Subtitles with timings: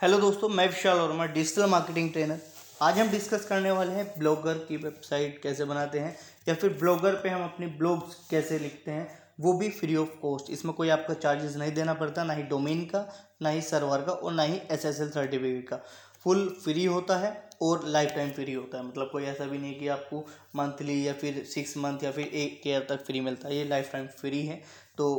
[0.00, 2.38] Hello दोस्तों, मैं Vishal Verma digital marketing trainer
[2.82, 6.14] आज हम डिस्कस करने वाले हैं ब्लॉगर की वेबसाइट कैसे बनाते हैं,
[6.48, 9.06] या फिर ब्लॉगर पे हम अपनी ब्लॉग्स कैसे लिखते हैं,
[9.40, 12.84] वो भी फ्री ऑफ़ कॉस्ट इसमें कोई आपका चार्जेस नहीं देना पड़ता, ना ही डोमेन
[12.84, 13.04] का,
[13.42, 15.76] ना ही सर्वर का, और ना ही एस एस एल सर्टिफिकेट का।
[16.24, 17.32] फुल फ्री होता है
[17.62, 20.20] और लाइफ टाइम फ्री होता है। मतलब कोई ऐसा भी नहीं कि आपको
[20.56, 23.92] मंथली या फिर सिक्स मंथ या फिर एक ईयर तक फ्री मिलता है। ये लाइफ
[23.92, 24.60] टाइम फ्री है।
[24.98, 25.10] तो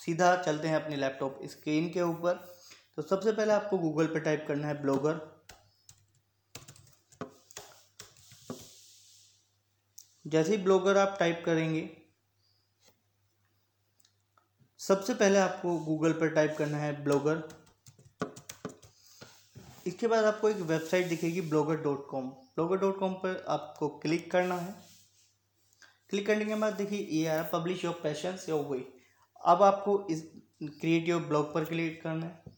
[0.00, 2.57] सीधा चलते हैं अपने लैपटॉप स्क्रीन के ऊपर।
[2.98, 5.18] तो सबसे पहले आपको गूगल पे टाइप करना है ब्लॉगर।
[10.26, 11.82] जैसे ही ब्लॉगर आप टाइप करेंगे,
[14.80, 17.42] सबसे पहले आपको गूगल पर टाइप करना है ब्लॉगर।
[19.86, 22.28] इसके बाद आपको एक वेबसाइट दिखेगी blogger dot com.
[22.28, 24.74] Blogger dot com पर आपको क्लिक करना है।
[26.10, 28.84] क्लिक करने के बाद देखिए, ये आया publish your passions, your way.
[29.44, 30.30] अब आपको इस,
[30.62, 32.57] क्रिएट योर ब्लॉग पर क्लिक करना है।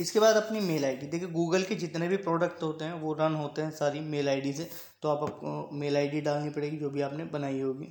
[0.00, 3.34] इसके बाद अपनी मेल आईडी। देखिए, गूगल के जितने भी प्रोडक्ट होते हैं, वो रन
[3.34, 4.70] होते हैं सारी मेल आईडी से
[5.02, 7.88] तो आप आपको मेल आईडी डालनी पड़ेगी जो भी आपने बनाई होगी।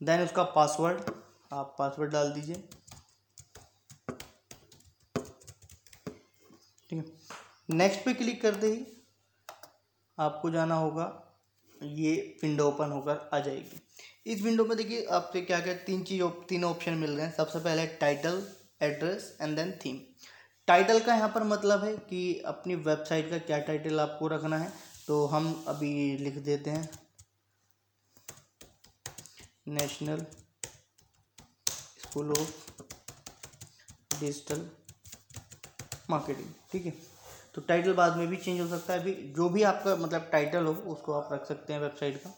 [0.00, 1.10] देन उसका पासवर्ड
[1.52, 2.62] आप पासवर्ड डाल दीजिए।
[6.90, 7.04] ठीक है।
[7.68, 8.86] नेक्स्ट पे क्लिक करते ही
[10.18, 11.06] आपको जाना होगा,
[11.80, 13.80] ये विंडो ओपन होकर आ जाएगी।
[14.26, 17.58] इस विंडो में देखिए, आपसे क्या क्या तीन चीज़, तीन ऑप्शन मिल रहे हैं। सबसे
[17.58, 18.42] पहले title
[18.82, 19.98] address and then theme
[20.68, 24.72] title का यहाँ पर मतलब है कि अपनी वेबसाइट का क्या टाइटल आपको रखना है।
[25.06, 26.88] तो हम अभी लिख देते हैं।
[29.68, 30.24] National
[32.02, 32.50] school of
[34.20, 34.68] digital
[36.10, 36.92] marketing ठीक है?
[37.54, 40.64] तो टाइटल बाद में भी चेंज हो सकता है। अभी जो भी आपका मतलब टाइटल
[40.64, 42.34] हो, उसको आप रख सकते हैं वेबसाइट का।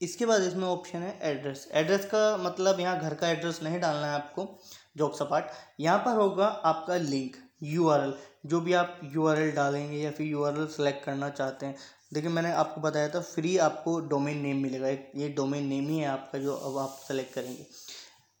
[0.00, 4.06] इसके बाद इसमें ऑप्शन है एड्रेस एड्रेस का मतलब यहाँ घर का एड्रेस नहीं डालना
[4.06, 4.48] है आपको
[4.96, 8.14] जॉब सपाट यहाँ पर होगा आपका लिंक यूआरएल
[8.46, 11.76] जो भी आप यूआरएल डालेंगे या फिर यूआरएल सेलेक्ट करना चाहते हैं,
[12.14, 14.88] देखिए मैंने आपको बताया था फ्री आपको डोमेन नेम मिलेगा.
[14.88, 17.66] एक, ये डोमेन नेम ही है आपका जो अब आप सेलेक्ट करेंगे.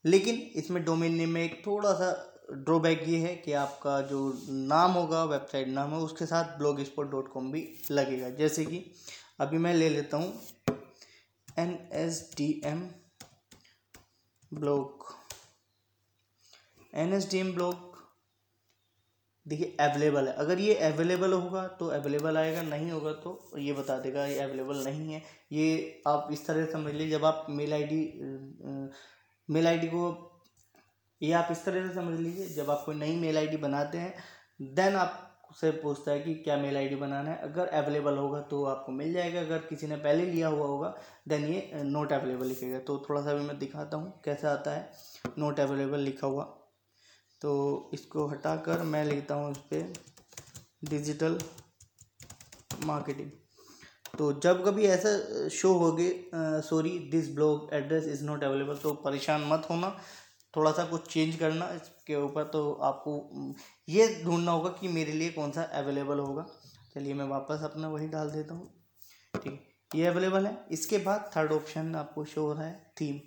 [0.04, 2.10] लेकिन इसमें डोमेन नेम में एक थोड़ा सा
[2.54, 6.80] ड्रॉबैक ये है कि आपका जो नाम होगा वेबसाइट नाम है, उसके साथ ब्लॉग
[7.10, 8.28] डॉट कॉम भी लगेगा.
[8.30, 8.84] जैसे कि
[9.40, 10.32] अभी मैं ले लेता हूँ
[11.56, 12.88] N S D M
[14.52, 15.04] block.
[16.94, 17.82] N S D M block
[19.46, 23.98] देखिए अवेलेबल है। अगर ये अवेलेबल होगा तो अवेलेबल आएगा, नहीं होगा तो ये बता
[23.98, 25.22] देगा ये अवेलेबल नहीं है।
[25.52, 28.00] ये आप इस तरह समझ लीजिए, जब आप मेल आईडी
[29.48, 30.32] मेल आईडी को,
[31.20, 34.14] ये आप इस तरह से समझ लीजिए, जब आप कोई नई मेल आईडी बनाते हैं,
[34.60, 35.25] देन आप
[35.56, 39.12] से पूछता है कि क्या मेल आईडी बनाना है। अगर अवेलेबल होगा तो आपको मिल
[39.12, 40.94] जाएगा। अगर किसी ने पहले लिया हुआ होगा
[41.28, 44.90] देन ये नोट अवेलेबल लिखेगा। तो थोड़ा सा भी मैं दिखाता हूँ कैसे आता है।
[45.38, 46.44] नोट अवेलेबल लिखा हुआ।
[47.42, 49.92] तो इसको हटाकर मैं लिखता हूँ इस पर
[50.90, 51.38] डिजिटल
[52.84, 53.30] मार्केटिंग
[54.18, 56.08] तो जब कभी ऐसा शो होगे
[56.64, 59.88] sorry this blog address is not available तो परेशान मत होना।
[60.56, 63.54] थोड़ा सा कुछ चेंज करना इसके ऊपर तो आपको
[63.88, 66.46] ये ढूंढना होगा कि मेरे लिए कौन सा अवेलेबल होगा।
[66.94, 68.70] चलिए मैं वापस अपना वही डाल देता हूँ।
[69.34, 73.18] ठीक ये अवेलेबल है। इसके बाद थर्ड ऑप्शन आपको शो हो रहा है थीम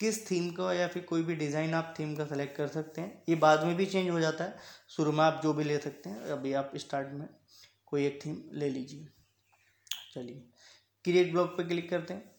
[0.00, 3.22] किस थीम का या फिर कोई भी डिज़ाइन आप थीम का सेलेक्ट कर सकते हैं।
[3.28, 4.56] ये बाद में भी चेंज हो जाता है।
[4.90, 7.28] शुरू में आप जो भी ले सकते हैं, अभी आप स्टार्ट में
[7.86, 9.08] कोई एक थीम ले लीजिए।
[10.14, 10.42] चलिए
[11.04, 12.35] क्रिएट ब्लॉग पे क्लिक करते हैं।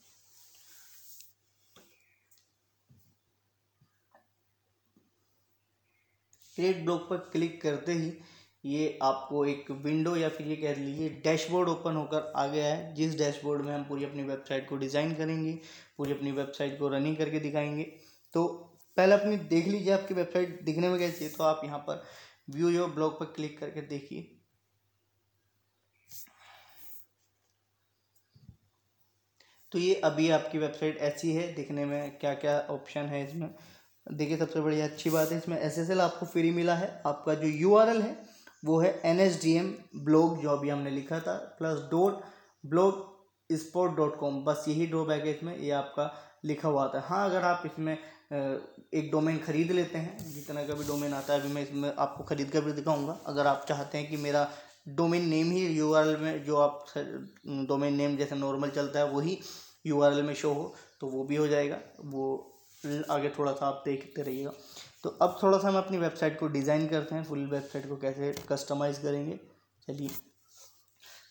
[6.58, 8.12] क्रिएट ब्लॉग पर क्लिक करते ही
[8.64, 12.94] ये आपको एक विंडो या फिर ये कह लीजिए डैशबोर्ड ओपन होकर आ गया है।
[12.96, 15.54] जिस डैशबोर्ड में हम पूरी अपनी वेबसाइट को डिज़ाइन करेंगे,
[15.98, 17.84] पूरी अपनी वेबसाइट को रनिंग करके दिखाएँगे।
[18.34, 18.48] तो
[18.98, 22.04] पहले अपनी देख लीजिए आपकी वेबसाइट दिखने में कैसी है। तो आप यहाँ पर
[22.50, 24.34] व्यू योर ब्लॉग पर क्लिक करके देखिए।
[29.72, 33.50] तो ये अभी आपकी वेबसाइट ऐसी है, दिखने में क्या क्या ऑप्शन है इसमें।
[34.08, 38.02] देखिए, सबसे बड़ी अच्छी बात है, इसमें एसएसएल आपको फ्री मिला है। आपका जो यूआरएल
[38.02, 38.16] है,
[38.66, 42.22] वो है N S D M blog जो अभी हमने लिखा था plus dot
[43.50, 46.12] blogspot dot com बस यही ड्रॉबैक है इसमें ये आपका
[46.46, 50.88] लिखा हुआ है। हाँ अगर आप इसमें एक डोमेन खरीद लेते हैं, जितना का भी
[50.88, 54.10] डोमेन आता है, अभी मैं इसमें आपको खरीद कर भी दिखाऊँगा। अगर आप चाहते हैं
[54.10, 54.48] कि मेरा
[54.90, 59.40] डोमेन नेम ही यूआरएल में, जो आप डोमेन नेम जैसे नॉर्मल चलता है, वही
[59.86, 62.54] यूआरएल में शो हो तो वो भी हो जाएगा। वो
[63.12, 64.52] आगे थोड़ा सा आप देखते रहिएगा।
[65.04, 68.34] तो अब थोड़ा सा हम अपनी वेबसाइट को डिज़ाइन करते हैं, फुल वेबसाइट को कैसे
[68.50, 69.40] कस्टमाइज़ करेंगे।
[69.88, 70.10] चलिए।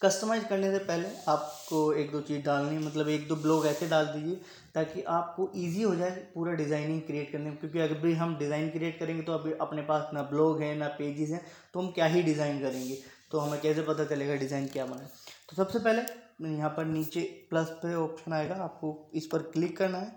[0.02, 4.06] कस्टमाइज करने से पहले आपको एक दो चीज़ डालनी मतलब एक दो ब्लॉग ऐसे डाल
[4.06, 4.34] दीजिए,
[4.74, 8.68] ताकि आपको इजी हो जाए पूरा डिज़ाइनिंग क्रिएट करने में। क्योंकि अगर भी हम डिज़ाइन
[8.70, 11.40] क्रिएट करेंगे तो अभी अपने पास ना ब्लॉग है, ना पेजेस हैं
[11.74, 12.98] तो हम क्या ही डिज़ाइन करेंगे?
[13.30, 15.08] तो हमें कैसे पता चलेगा डिज़ाइन क्या बना
[15.48, 16.02] तो सबसे पहले
[16.48, 17.20] यहाँ पर नीचे
[17.50, 20.12] प्लस पे ऑप्शन आएगा, आपको इस पर क्लिक करना है।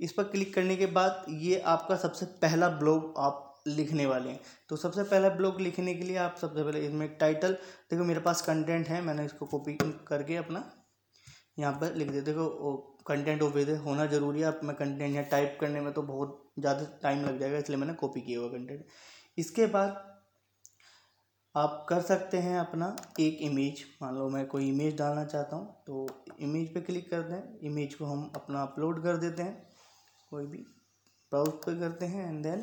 [0.00, 4.40] इस पर क्लिक करने के बाद ये आपका सबसे पहला ब्लॉग आप लिखने वाले हैं।
[4.68, 7.52] तो सबसे पहला ब्लॉग लिखने के लिए आप सबसे पहले इसमें टाइटल,
[7.90, 9.76] देखो मेरे पास कंटेंट है, मैंने इसको कॉपी
[10.08, 10.64] करके अपना
[11.58, 12.72] यहाँ पर लिख दिया। देखो
[13.06, 16.86] कंटेंट ऑफ़िस होना ज़रूरी है। आप मैं कंटेंट यहाँ टाइप करने में तो बहुत ज़्यादा
[17.02, 18.84] टाइम लग जाएगा, इसलिए मैंने कॉपी किया हुआ कंटेंट।
[19.38, 20.02] इसके बाद
[21.54, 25.82] आप कर सकते हैं अपना एक इमेज। मान लो मैं कोई इमेज डालना चाहता हूँ
[25.86, 26.06] तो
[26.40, 29.73] इमेज पे क्लिक कर दें इमेज को हम अपना अपलोड कर देते हैं।
[30.34, 30.58] कोई भी
[31.32, 32.60] ब्राउज पे करते हैं एंड देन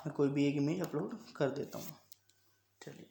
[0.00, 1.96] मैं कोई भी एक इमेज अपलोड कर देता हूँ।
[2.80, 3.06] चलिए।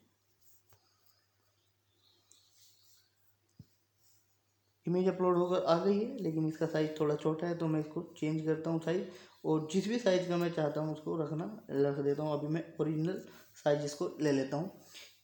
[4.86, 8.02] इमेज अपलोड होकर आ गई है, लेकिन इसका साइज़ थोड़ा छोटा है तो मैं इसको
[8.18, 9.04] चेंज करता हूँ साइज़
[9.46, 12.63] और जिस भी साइज़ का मैं चाहता हूँ उसको रखना रख देता हूँ। अभी मैं
[12.81, 13.22] ओरिजिनल
[13.63, 14.72] साइज़ इसको ले लेता हूँ।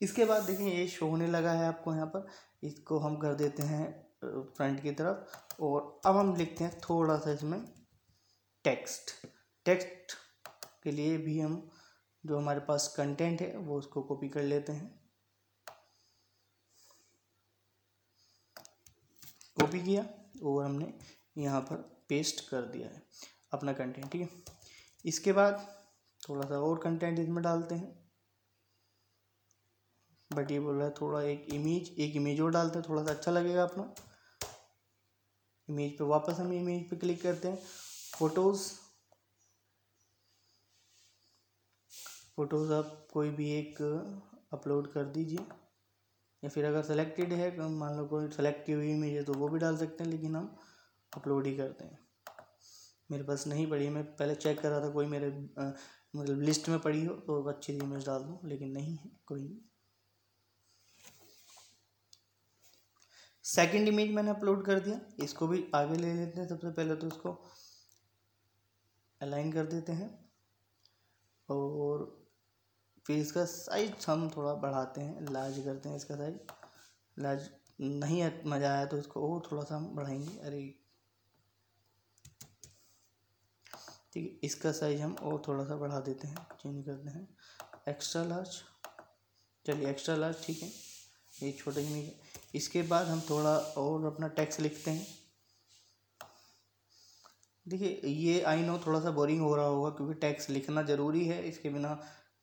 [0.02, 2.28] इसके बाद देखें, ये शो होने लगा है आपको यहाँ पर।
[2.64, 3.86] इसको हम कर देते हैं
[4.24, 7.60] फ्रंट की तरफ़। और अब हम लिखते हैं थोड़ा सा इसमें।
[8.68, 9.12] टेक्स्ट
[9.66, 10.14] टेक्स्ट
[10.84, 11.54] के लिए भी हम
[12.24, 14.88] जो हमारे पास कंटेंट है, वो उसको कॉपी कर लेते हैं।
[19.58, 20.06] कॉपी किया
[20.44, 20.94] और हमने
[21.38, 21.76] यहाँ पर
[22.10, 23.02] पेस्ट कर दिया है
[23.54, 24.30] अपना कंटेंट ठीक है?
[25.06, 25.66] इसके बाद
[26.22, 27.96] थोड़ा सा और कंटेंट इसमें डालते हैं।
[30.32, 33.12] बट ये बोल रहा है थोड़ा एक इमेज एक इमेज और डालते हैं, थोड़ा सा
[33.12, 33.94] अच्छा लगेगा अपना।
[35.70, 37.60] इमेज पे वापस हम इमेज पे क्लिक करते हैं।
[38.20, 38.62] फ़ोटोज़,
[42.36, 43.82] फ़ोटोज़ आप कोई भी एक
[44.54, 45.46] अपलोड कर दीजिए।
[46.44, 49.48] या फिर अगर सेलेक्टेड है मान लो कोई सेलेक्ट की हुई इमेज है तो वो
[49.50, 50.56] भी डाल सकते हैं, लेकिन हम
[51.14, 52.00] अपलोड ही करते हैं।
[53.12, 56.80] मेरे पास नहीं पड़ी मैं पहले चेक कर रहा था, कोई मेरे मतलब लिस्ट में
[56.80, 59.60] पड़ी हो तो अच्छी सी इमेज डाल दूँ, लेकिन नहीं है, कोई नहीं
[63.46, 67.08] सेकंड इमेज मैंने अपलोड कर दिया, इसको भी आगे ले लेते हैं सबसे पहले तो
[67.08, 67.32] इसको।
[69.22, 70.10] अलाइन कर देते हैं
[71.50, 72.06] और
[73.06, 76.36] फिर इसका साइज़ हम थोड़ा बढ़ाते हैं लार्ज करते हैं इसका साइज़
[77.18, 77.50] लार्ज
[77.82, 80.62] नहीं मज़ा आया तो इसको और थोड़ा सा हम बढ़ाएँगे। अरे।
[84.14, 87.28] ठीक है, इसका साइज़ हम और थोड़ा सा बढ़ा देते हैं चेंज करते हैं।
[87.90, 88.62] एक्स्ट्रा लार्ज
[89.66, 90.70] चलिए एक्स्ट्रा लार्ज ठीक है।
[91.34, 92.12] ये छोटा ही नहीं
[92.56, 95.06] इसके बाद हम थोड़ा और अपना टैक्स लिखते हैं।
[97.68, 101.42] देखिए, ये आई नो थोड़ा सा बोरिंग हो रहा होगा क्योंकि टैक्स लिखना ज़रूरी है।
[101.48, 101.94] इसके बिना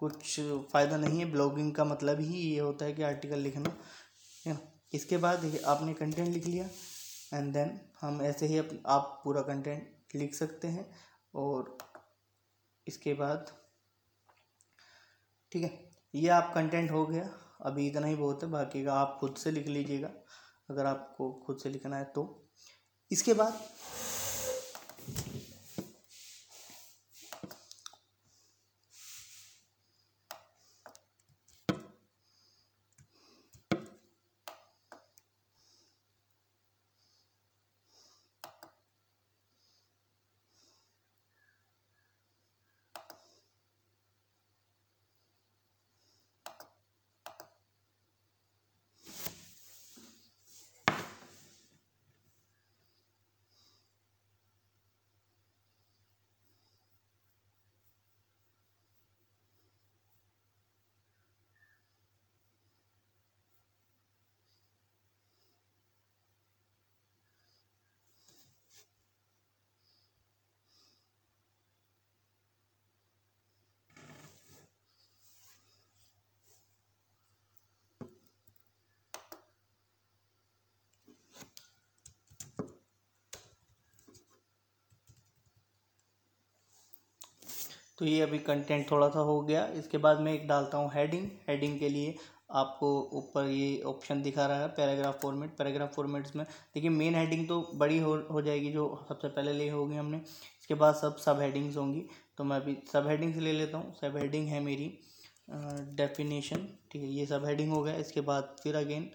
[0.00, 0.40] कुछ
[0.72, 3.76] फ़ायदा नहीं है। ब्लॉगिंग का मतलब ही ये होता है कि आर्टिकल लिखना।
[4.46, 4.58] है ना
[4.94, 6.68] इसके बाद देखिए, आपने कंटेंट लिख लिया
[7.34, 10.86] एंड देन हम ऐसे ही आप पूरा कंटेंट लिख सकते हैं
[11.34, 11.76] और
[12.86, 13.50] इसके बाद,
[15.52, 15.70] ठीक है,
[16.14, 17.28] ये आप कंटेंट हो गया।
[17.62, 20.10] अभी इतना ही बहुत है, बाकी का आप खुद से लिख लीजिएगा।
[20.70, 22.24] अगर आपको खुद से लिखना है तो।
[23.10, 23.58] इसके बाद
[87.98, 91.28] तो ये अभी कंटेंट थोड़ा सा हो गया। इसके बाद मैं एक डालता हूँ हेडिंग
[91.48, 92.14] हेडिंग के लिए
[92.52, 97.46] आपको ऊपर ये ऑप्शन दिखा रहा है पैराग्राफ फॉर्मेट पैराग्राफ फॉर्मेट्स में देखिए मेन हेडिंग
[97.48, 101.40] तो बड़ी हो हो जाएगी जो सबसे पहले ले होगी हमने। इसके बाद सब सब
[101.40, 102.04] हेडिंग्स होंगी।
[102.38, 104.86] तो मैं अभी सब हेडिंग्स ले लेता हूँ। सब हेडिंग है मेरी
[105.48, 109.10] डेफिनेशन ठीक है, ये सब हेडिंग हो गया। इसके बाद फिर अगेन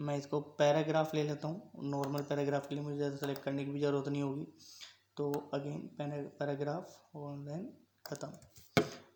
[0.00, 3.70] मैं इसको पैराग्राफ ले लेता हूँ। नॉर्मल पैराग्राफ के लिए मुझे ज़्यादा सेलेक्ट करने की
[3.70, 4.46] भी ज़रूरत नहीं होगी।
[5.16, 7.68] तो अगेन पैराग्राफ और देन
[8.06, 8.28] ख़त्म।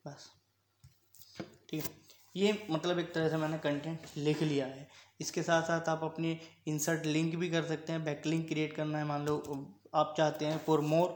[0.06, 0.28] बस।
[1.68, 1.90] ठीक है।
[2.34, 4.88] ये मतलब एक तरह से मैंने कंटेंट लिख लिया है।
[5.20, 8.98] इसके साथ साथ आप अपनी इंसर्ट लिंक भी कर सकते हैं। बैक लिंक क्रिएट करना
[8.98, 9.36] है, मान लो,
[9.94, 11.08] आप चाहते हैं for more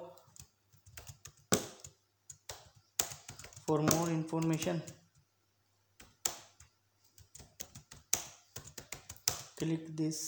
[3.68, 4.80] for more information
[9.58, 10.20] click this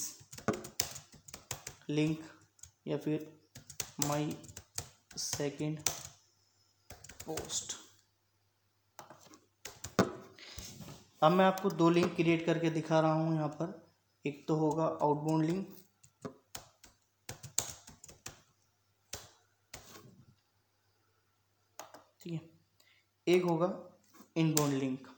[1.90, 2.18] link
[2.86, 3.26] या फिर
[4.06, 4.36] माई
[5.18, 5.78] सेकेंड
[7.26, 7.74] पोस्ट
[11.22, 13.72] अब मैं आपको दो लिंक क्रिएट करके दिखा रहा हूँ यहाँ पर।
[14.24, 15.76] एक तो होगा आउटबाउंड लिंक
[22.20, 22.40] ठीक है।
[23.26, 23.68] एक होगा
[24.36, 25.08] इनबाउंड लिंक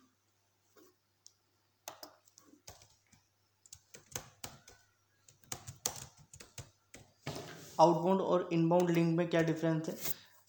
[7.81, 9.97] आउटबाउंड और इनबाउंड लिंक में क्या डिफरेंस है?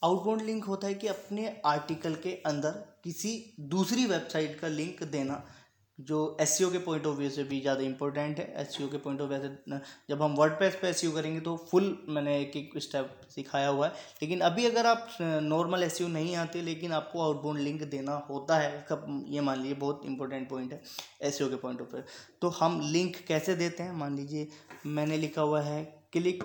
[0.04, 3.32] आउटबाउंड लिंक होता है कि अपने आर्टिकल के अंदर किसी
[3.72, 5.44] दूसरी वेबसाइट का लिंक देना,
[6.00, 9.30] जो एस के पॉइंट ऑफ़ व्यू से भी ज़्यादा इंपॉर्टेंट है। एस के पॉइंट ऑफ़
[9.30, 9.80] व्यू से
[10.10, 13.94] जब हम वर्ड पे एस करेंगे तो फुल मैंने एक एक स्टेप सिखाया हुआ है।
[14.22, 18.78] लेकिन अभी अगर आप नॉर्मल एस नहीं आते, लेकिन आपको आउटबाउंड लिंक देना होता है
[18.78, 20.82] इसका ये मान लीजिए बहुत इंपॉर्टेंट पॉइंट है
[21.22, 22.04] एस के पॉइंट ऑफ़ व्यू
[22.42, 23.92] तो हम लिंक कैसे देते हैं?
[23.94, 24.48] मान लीजिए
[24.88, 26.44] मैंने लिखा हुआ है क्लिक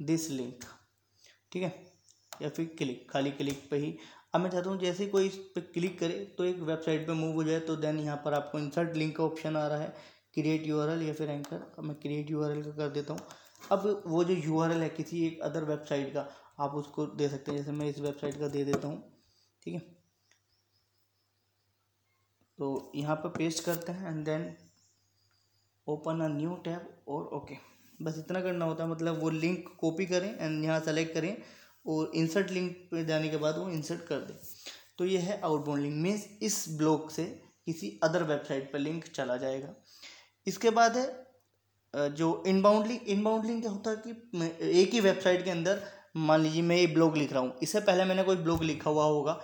[0.00, 0.64] दिस लिंक
[1.52, 1.87] ठीक है?
[2.42, 3.96] या फिर क्लिक, खाली क्लिक पे ही।
[4.34, 7.34] अब मैं चाहता हूँ जैसे कोई इस पर क्लिक करे तो एक वेबसाइट पे मूव
[7.34, 9.94] हो जाए तो देन यहाँ पर आपको इंसर्ट लिंक का ऑप्शन आ रहा है
[10.34, 13.20] क्रिएट यूआरएल या फिर एंकर अब मैं क्रिएट यूआरएल का कर देता हूँ।
[13.72, 16.28] अब वो जो यूआरएल है किसी एक अदर वेबसाइट का,
[16.60, 19.02] आप उसको दे सकते हैं, जैसे मैं इस वेबसाइट का दे देता हूँ,
[19.62, 19.80] ठीक है?
[22.58, 24.52] तो यहाँ पर पेस्ट करते हैं and then
[25.86, 27.56] open a new tab और ओके
[28.00, 31.36] बस इतना करना होता है मतलब वो लिंक कॉपी करें एंड यहाँ सेलेक्ट करें।
[31.88, 34.34] और इंसर्ट लिंक पर जाने के बाद वो इंसर्ट कर दे।
[34.98, 37.24] तो ये है आउटबाउंड लिंक मीन्स इस ब्लॉग से
[37.66, 39.74] किसी अदर वेबसाइट पर लिंक चला जाएगा।
[40.46, 41.26] इसके बाद है
[42.14, 45.82] जो इनबाउंड लिंक इनबाउंड लिंक क्या होता है कि एक ही वेबसाइट के अंदर,
[46.16, 49.04] मान लीजिए मैं ये ब्लॉग लिख रहा हूँ, इससे पहले मैंने कोई ब्लॉग लिखा हुआ
[49.04, 49.40] होगा,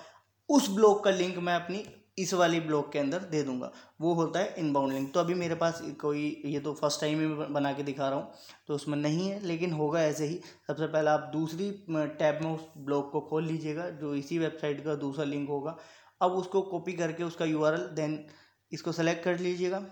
[0.48, 1.84] उस ब्लॉग का लिंक मैं अपनी
[2.18, 5.54] इस वाली ब्लॉक के अंदर दे दूँगा। वो होता है इनबाउंड लिंक तो अभी मेरे
[5.54, 8.32] पास कोई, ये तो फ़र्स्ट टाइम ही बना के दिखा रहा हूँ
[8.68, 12.68] तो उसमें नहीं है, लेकिन होगा ऐसे ही। सबसे पहले आप दूसरी टैब में उस
[12.78, 15.76] ब्लॉक को खोल लीजिएगा, जो इसी वेबसाइट का दूसरा लिंक होगा।
[16.20, 18.24] अब उसको कॉपी करके उसका यूआरएल देन
[18.72, 19.84] इसको सेलेक्ट कर लीजिएगा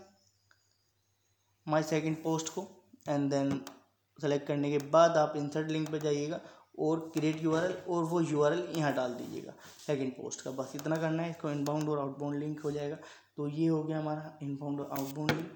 [1.66, 2.66] माई सेकेंड पोस्ट को
[3.08, 3.60] एंड देन
[4.18, 6.40] सेलेक्ट करने के बाद आप इंसर्ट लिंक पर जाइएगा।
[6.78, 9.52] और क्रिएट यूआरएल और वो URL यहाँ डाल दीजिएगा
[9.86, 12.96] सेकेंड पोस्ट का। बस इतना करना है, इसको इनबाउंड और आउटबाउंड लिंक हो जाएगा।
[13.36, 15.50] तो ये हो गया हमारा इनबाउंड और आउटबाउंड लिंक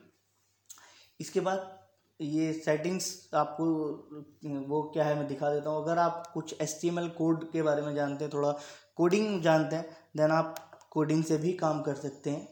[1.21, 1.75] इसके बाद
[2.21, 3.65] ये सेटिंग्स आपको,
[4.69, 7.95] वो क्या है मैं दिखा देता हूँ। अगर आप कुछ एस कोड के बारे में
[7.95, 8.53] जानते हैं, थोड़ा
[8.97, 10.55] कोडिंग जानते हैं देन आप
[10.91, 12.49] कोडिंग से भी काम कर सकते हैं।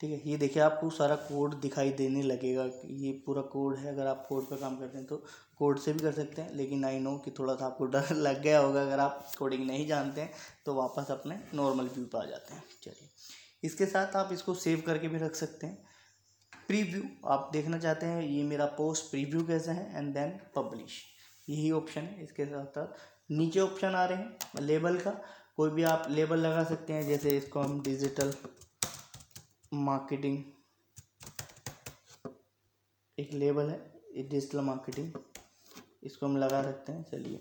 [0.00, 3.92] ठीक है, ये देखिए आपको सारा कोड दिखाई देने लगेगा कि ये पूरा कोड है,
[3.92, 5.22] अगर आप कोड पर काम करते हैं तो।
[5.60, 8.42] कोड से भी कर सकते हैं, लेकिन आई नो कि थोड़ा सा आपको डर लग
[8.42, 10.30] गया होगा, अगर आप कोडिंग नहीं जानते हैं
[10.66, 13.08] तो वापस अपने नॉर्मल व्यू पर आ जाते हैं। चलिए,
[13.64, 15.84] इसके साथ आप इसको सेव करके भी रख सकते हैं।
[16.68, 21.02] प्रीव्यू आप देखना चाहते हैं, ये मेरा पोस्ट प्रीव्यू कैसे है एंड देन पब्लिश
[21.48, 25.10] यही ऑप्शन है, इसके साथ साथ नीचे ऑप्शन आ रहे हैं लेबल का।
[25.56, 28.32] कोई भी आप लेबल लगा सकते हैं, जैसे इसको हम डिजिटल
[29.72, 30.42] मार्केटिंग
[33.18, 35.12] एक लेबल है डिजिटल मार्केटिंग
[36.06, 37.40] इसको हम लगा सकते हैं, चलिए।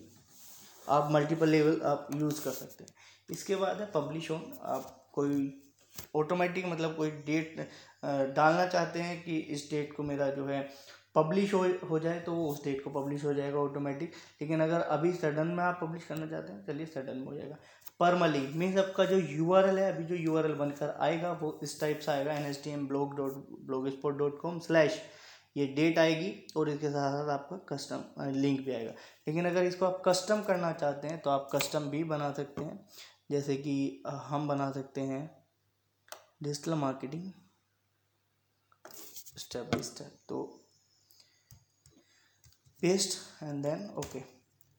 [0.88, 2.94] आप मल्टीपल लेवल आप यूज़ कर सकते हैं।
[3.30, 5.54] इसके बाद है पब्लिश ऑन आप कोई
[6.16, 7.60] ऑटोमेटिक मतलब कोई डेट
[8.36, 10.62] डालना चाहते हैं कि इस डेट को मेरा जो है
[11.16, 14.82] पब्लिश हो हो जाए तो वो उस डेट को पब्लिश हो जाएगा ऑटोमेटिक लेकिन अगर
[14.96, 17.58] अभी सडन में आप पब्लिश करना चाहते हैं, चलिए सडन में हो जाएगा।
[18.00, 22.12] परमली मीन्स आपका जो यूआरएल है, अभी जो यूआरएल बनकर आएगा, वो इस टाइप से
[22.12, 23.48] आएगा N S T M blog dot
[23.90, 25.02] blogspot dot com slash
[25.56, 28.92] ये डेट आएगी और इसके साथ साथ आपका कस्टम लिंक भी आएगा।
[29.28, 32.86] लेकिन अगर इसको आप कस्टम करना चाहते हैं तो आप कस्टम भी बना सकते हैं।
[33.32, 35.24] जैसे कि हम बना सकते हैं
[36.44, 37.32] digital marketing
[39.38, 40.44] step by step तो
[42.82, 44.20] पेस्ट एंड देन ओके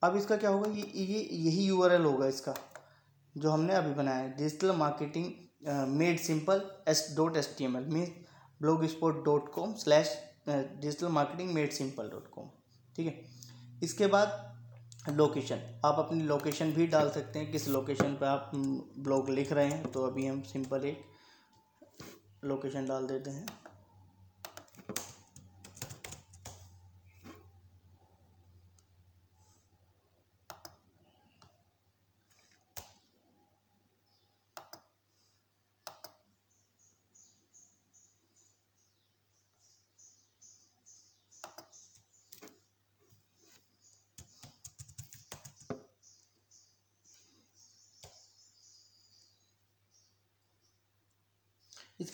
[0.02, 2.54] अब इसका क्या होगा, ये ये, यही यूआरएल होगा इसका,
[3.34, 5.32] जो हमने अभी बनाया है। Digital marketing
[5.90, 8.10] made simple S dot S T M L means
[8.88, 12.48] blogspot dot com slash digital marketing made simple dot com
[12.96, 13.24] ठीक है?
[13.82, 14.44] इसके बाद
[15.10, 19.66] लोकेशन आप अपनी लोकेशन भी डाल सकते हैं। किस लोकेशन पर आप ब्लॉग लिख रहे
[19.66, 21.04] हैं तो अभी हम सिंपल एक
[22.44, 23.46] लोकेशन डाल देते हैं।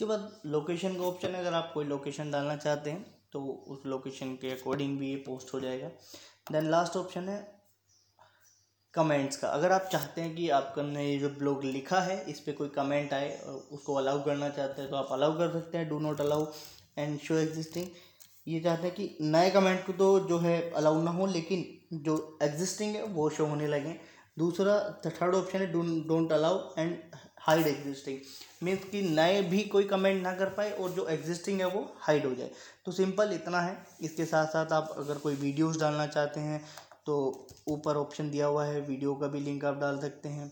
[0.03, 3.41] इसके बाद लोकेशन का ऑप्शन है, अगर आप कोई लोकेशन डालना चाहते हैं तो
[3.71, 5.89] उस लोकेशन के अकॉर्डिंग भी ये पोस्ट हो जाएगा।
[6.51, 7.37] देन लास्ट ऑप्शन है
[8.95, 12.41] कमेंट्स का। अगर आप चाहते हैं कि आपका ने ये जो ब्लॉग लिखा है, इस
[12.41, 15.79] पर कोई कमेंट आए और उसको अलाउ करना चाहते हैं तो आप अलाउ कर सकते
[15.79, 16.47] हैं do not allow
[16.99, 17.87] and show existing
[18.49, 22.39] ये चाहते हैं कि नए कमेंट को तो जो है अलाउ ना हो, लेकिन जो
[22.43, 23.99] एग्जिस्टिंग है, वो शो होने लगे।
[24.39, 26.97] दूसरा थर्ड ऑप्शन है don't allow and
[27.43, 28.19] hide existing
[28.63, 32.27] means कि नए भी कोई कमेंट ना कर पाए और जो एग्जिस्टिंग है वो हाइड
[32.27, 32.51] हो जाए।
[32.85, 36.65] तो सिंपल इतना है। इसके साथ साथ आप अगर कोई वीडियोस डालना चाहते हैं
[37.07, 37.17] तो
[37.69, 40.51] ऊपर ऑप्शन दिया हुआ है वीडियो का भी लिंक आप डाल सकते हैं।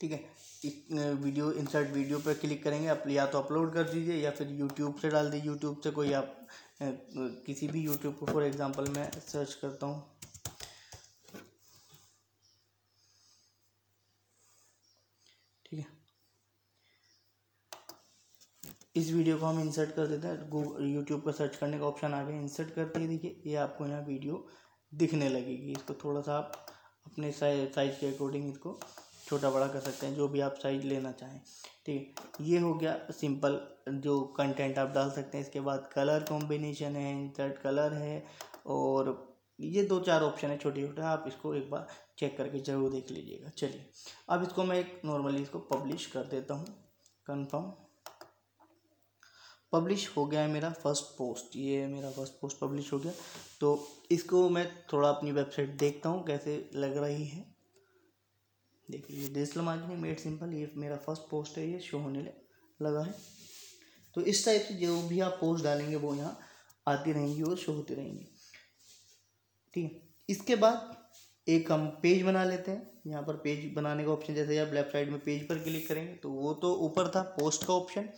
[0.00, 0.20] ठीक है?
[0.62, 4.96] वीडियो इंसर्ट वीडियो पर क्लिक करेंगे आप या तो अपलोड कर दीजिए, या फिर यूट्यूब
[4.96, 6.36] से डाल दीजिए। यूट्यूब से कोई आप
[6.82, 10.11] किसी भी यूट्यूब को फॉर एग्जांपल मैं सर्च करता हूँ।
[18.96, 22.14] इस वीडियो को हम इंसर्ट कर देते हैं। गूगल यूट्यूब पर सर्च करने का ऑप्शन
[22.14, 24.46] आ गया। इंसर्ट करते ही, देखिए, ये आपको यहाँ वीडियो
[24.92, 26.66] दिखने लगेगी। इसको थोड़ा सा आप
[27.06, 28.78] अपने साइज़ के अकॉर्डिंग इसको
[29.26, 31.40] छोटा बड़ा कर सकते हैं, जो भी आप साइज़ लेना चाहें।
[31.86, 36.24] ठीक है, ये हो गया सिंपल जो कंटेंट आप डाल सकते हैं। इसके बाद कलर
[36.28, 38.24] कॉम्बिनेशन है इंसर्ट कलर है,
[38.66, 41.86] और ये दो चार ऑप्शन है, छोटे छोटे। आप इसको एक बार
[42.18, 43.86] चेक करके ज़रूर देख लीजिएगा। चलिए,
[44.28, 46.66] अब इसको मैं एक नॉर्मली इसको पब्लिश कर देता हूँ।
[47.26, 47.72] कन्फर्म
[49.72, 53.12] पब्लिश हो गया है मेरा फ़र्स्ट पोस्ट ये मेरा फ़र्स्ट पोस्ट पब्लिश हो गया।
[53.60, 57.44] तो इसको मैं थोड़ा अपनी वेबसाइट देखता हूँ, कैसे लग रही है।
[58.88, 62.22] देखिए डिजिटल मार्केटिंग मेड सिंपल ये मेरा फ़र्स्ट पोस्ट है, ये शो होने
[62.80, 63.14] लगा है।
[64.16, 66.38] तो इस टाइप से जो भी आप पोस्ट डालेंगे, वो यहाँ
[66.86, 68.26] आती रहेंगी और शो होती रहेंगी।
[69.74, 70.96] ठीक है, इसके बाद
[71.46, 74.92] एक हम पेज बना लेते हैं। यहाँ पर पेज बनाने का ऑप्शन जैसे आप लेफ़्ट
[74.92, 78.08] साइड में पेज पर क्लिक करेंगे तो वो तो ऊपर था पोस्ट का ऑप्शन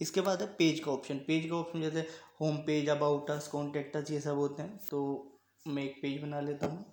[0.00, 2.00] इसके बाद है पेज का ऑप्शन। पेज का ऑप्शन जैसे
[2.40, 5.00] home page about us contact us ये सब होते हैं। तो
[5.66, 6.84] मैं एक पेज बना लेता हूँ।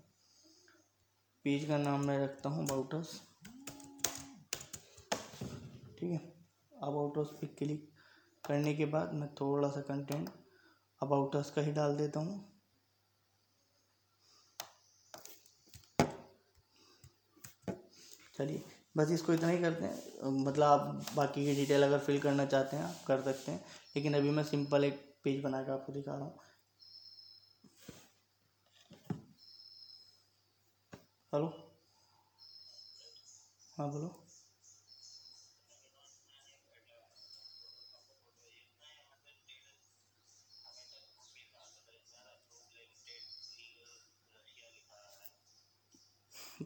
[1.45, 3.19] पेज का नाम मैं रखता हूँ अबाउट अस
[5.99, 6.17] ठीक है?
[6.73, 7.89] अबाउट अस पे क्लिक
[8.43, 10.29] करने के बाद मैं थोड़ा सा कंटेंट
[11.01, 12.43] अबाउट अस का ही डाल देता हूँ।
[18.35, 18.63] चलिए
[18.95, 22.77] बस इसको इतना ही करते हैं। मतलब आप बाकी की डिटेल अगर फिल करना चाहते
[22.77, 23.63] हैं, आप कर सकते हैं।
[23.95, 26.39] लेकिन अभी मैं सिंपल एक पेज बना कर आपको दिखा रहा हूँ।
[31.34, 31.51] हेलो
[33.77, 34.12] हाँ बोलो।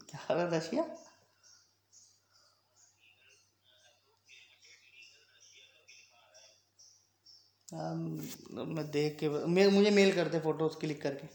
[0.03, 0.85] क्या रशिया?
[8.57, 11.27] मैं देख के मे मुझे मेल करते फ़ोटोज़ क्लिक करके।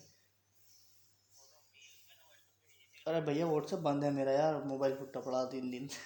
[3.06, 6.00] अरे भैया व्हाट्सएप बंद है मेरा यार, मोबाइल फुटा पड़ा तीन दिन से।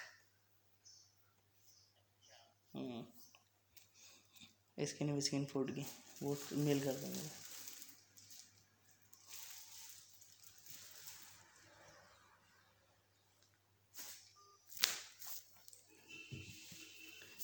[4.78, 5.84] स्किन विस्किन फूट गई,
[6.22, 7.20] वो मेल कर देंगे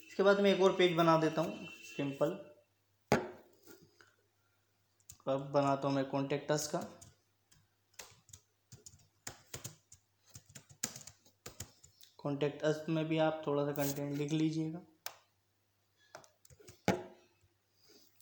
[0.02, 2.38] इसके बाद मैं एक और पेज बना देता हूँ, सिंपल।
[5.26, 6.78] अब बनाता हूँ मैं कॉन्टेक्टस का।
[12.18, 14.80] कॉन्टेक्ट अस में भी आप थोड़ा सा कंटेंट लिख लीजिएगा।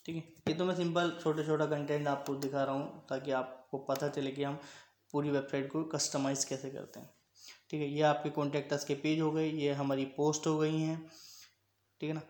[0.04, 0.22] ठीक है?
[0.48, 4.30] ये तो मैं सिंपल छोटे छोटा कंटेंट आपको दिखा रहा हूँ, ताकि आपको पता चले
[4.30, 4.58] कि हम
[5.12, 7.10] पूरी वेबसाइट को कस्टमाइज़ कैसे करते हैं।
[7.70, 7.88] ठीक है?
[7.88, 10.98] ये आपके कॉन्टेक्टस के पेज हो गए, ये हमारी पोस्ट हो गई हैं।
[12.00, 12.22] ठीक है ना?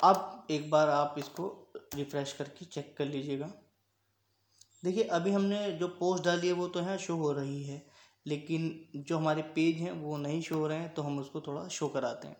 [0.00, 3.52] अब एक बार आप इसको रिफ़्रेश करके चेक कर लीजिएगा।
[4.82, 7.82] देखिए, अभी हमने जो पोस्ट डाली है वो तो है शो हो रही है,
[8.26, 11.66] लेकिन जो हमारे पेज हैं वो नहीं शो हो रहे हैं तो हम उसको थोड़ा
[11.68, 12.36] शो कराते हैं।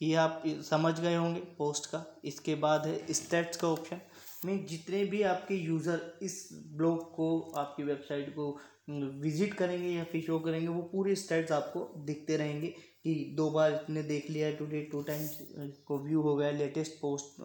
[0.00, 4.00] ये आप समझ गए होंगे पोस्ट का। इसके बाद है स्टेट्स का ऑप्शन
[4.44, 8.58] में जितने भी आपके यूज़र इस ब्लॉग को, आपकी वेबसाइट को
[8.90, 13.72] विज़िट करेंगे या फिर शो करेंगे, वो पूरे स्टेट्स आपको दिखते रहेंगे। कि दो बार
[13.72, 15.38] इतने देख लिया टुडे टू टाइम्स
[15.86, 17.40] को व्यू हो गया लेटेस्ट पोस्ट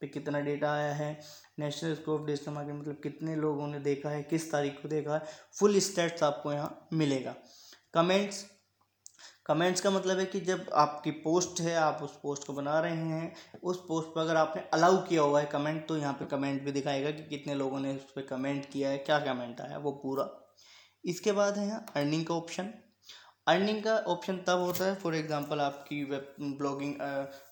[0.00, 1.10] पे कितना डेटा आया है
[1.58, 5.22] नेशनल स्कोप डिजिटल मार्केट मतलब कितने लोगों ने देखा है, किस तारीख को देखा है
[5.58, 7.34] फुल स्टेट्स आपको यहाँ मिलेगा।
[7.94, 8.44] कमेंट्स
[9.46, 12.96] कमेंट्स का मतलब है कि जब आपकी पोस्ट है, आप उस पोस्ट को बना रहे
[12.96, 16.62] हैं, उस पोस्ट पर अगर आपने अलाउ किया हुआ है कमेंट तो यहाँ पे कमेंट
[16.64, 19.92] भी दिखाएगा कि कितने लोगों ने उस पर कमेंट किया है, क्या कमेंट आया, वो
[20.02, 20.28] पूरा।
[21.04, 22.70] इसके बाद है यहाँ अर्निंग का ऑप्शन
[23.48, 27.00] अर्निंग का ऑप्शन तब होता है फॉर एग्जांपल आपकी वेब ब्लॉगिंग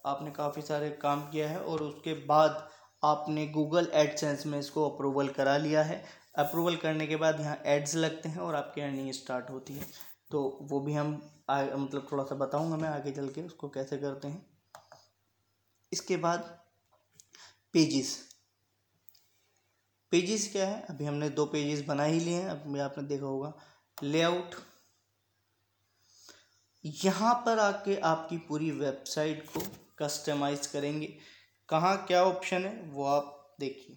[0.07, 2.69] आपने काफ़ी सारे काम किया है और उसके बाद
[3.03, 6.03] आपने गूगल एडसेंस में इसको अप्रूवल करा लिया है।
[6.39, 9.87] अप्रूवल करने के बाद यहाँ एड्स लगते हैं और आपकी अर्निंग स्टार्ट होती है।
[10.31, 13.97] तो वो भी हम आ, मतलब थोड़ा सा बताऊँगा मैं आगे चल के उसको कैसे
[13.99, 14.47] करते हैं।
[15.93, 16.41] इसके बाद
[17.75, 18.17] पेजिस
[20.13, 20.81] पेजिस क्या है?
[20.91, 23.53] अभी हमने दो पेजेस बना ही लिए हैं अभी आपने देखा होगा।
[23.99, 24.55] लेआउट
[26.87, 29.61] यहाँ पर आके आपकी पूरी वेबसाइट को
[29.99, 31.07] कस्टमाइज करेंगे।
[31.69, 33.97] कहाँ क्या ऑप्शन है, वो आप देखिए।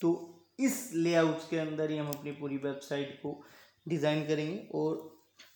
[0.00, 3.40] तो इस लेआउट के अंदर ही हम अपनी पूरी वेबसाइट को
[3.86, 4.96] डिज़ाइन करेंगे और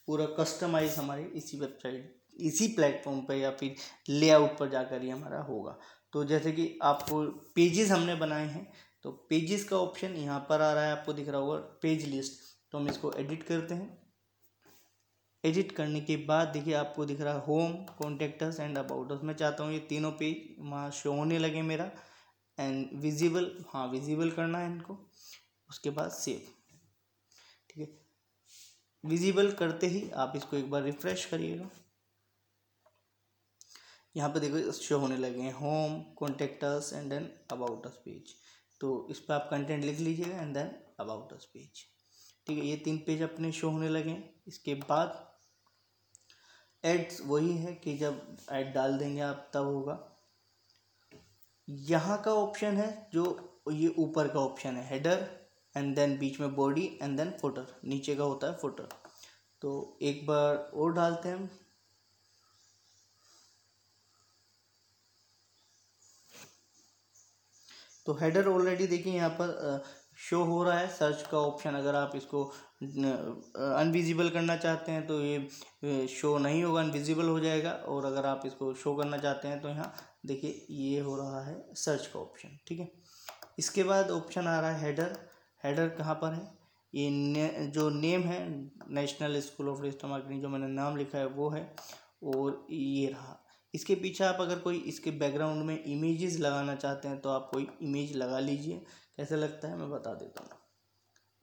[0.06, 3.74] पूरा कस्टमाइज हमारे इसी वेबसाइट, इसी प्लेटफॉर्म पर या फिर
[4.10, 5.78] लेआउट पर जाकर ही हमारा होगा।
[6.12, 7.22] तो जैसे कि आपको
[7.54, 8.66] पेजेस हमने बनाए हैं
[9.04, 12.40] तो पेजेस का ऑप्शन यहाँ पर आ रहा है, आपको दिख रहा होगा पेज लिस्ट।
[12.72, 13.96] तो हम इसको एडिट करते हैं।
[15.44, 19.64] एडिट करने के बाद देखिए आपको दिख रहा है होम कॉन्टेक्टर्स एंड अबाउटर्स मैं चाहता
[19.64, 21.90] हूँ ये तीनों पेज वहाँ शो होने लगे मेरा।
[22.58, 24.98] एंड विजिबल हाँ विजिबल करना है इनको,
[25.70, 26.46] उसके बाद सेव
[27.70, 27.88] ठीक है?
[29.04, 31.68] विजिबल करते ही आप इसको एक बार रिफ्रेश करिएगा।
[34.14, 38.34] यहाँ पे देखो शो होने लगे हैं home contact us and then about us page
[38.80, 41.84] तो इस पर आप कंटेंट लिख लीजिएगा and then about us page
[42.46, 42.64] ठीक है?
[42.66, 45.26] ये तीन पेज अपने शो होने लगे हैं। इसके बाद
[46.84, 49.94] एड्स वही है कि जब ऐड डाल देंगे आप, तब होगा।
[51.68, 55.26] यहाँ का ऑप्शन है, जो ये ऊपर का ऑप्शन है हेडर
[55.74, 58.88] एंड देन बीच में बॉडी एंड देन फुटर नीचे का होता है फुटर
[59.62, 61.50] तो एक बार और डालते हैं
[68.06, 69.82] तो हेडर ऑलरेडी देखिए यहाँ पर
[70.18, 72.44] शो हो रहा है। सर्च का ऑप्शन अगर आप इसको
[72.82, 78.42] अनविजिबल करना चाहते हैं तो ये शो नहीं होगा अनविजिबल हो जाएगा। और अगर आप
[78.46, 79.92] इसको शो करना चाहते हैं तो यहाँ
[80.24, 82.90] देखिए ये हो रहा है सर्च का ऑप्शन ठीक है?
[83.58, 85.16] इसके बाद ऑप्शन आ रहा है हेडर
[85.62, 86.56] हेडर कहाँ पर है?
[86.92, 88.38] ये ने, जो नेम है
[88.90, 91.62] national school of digital marketing जो मैंने नाम लिखा है वो है
[92.24, 93.38] और ये रहा।
[93.74, 97.68] इसके पीछे आप अगर कोई इसके बैकग्राउंड में इमेजेस लगाना चाहते हैं तो आप कोई
[97.82, 98.78] इमेज लगा लीजिए।
[99.16, 100.58] कैसे लगता है मैं बता देता हूँ।